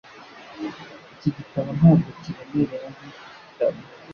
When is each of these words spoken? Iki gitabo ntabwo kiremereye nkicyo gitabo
Iki 1.13 1.29
gitabo 1.37 1.69
ntabwo 1.77 2.09
kiremereye 2.21 2.87
nkicyo 2.93 3.29
gitabo 3.41 3.77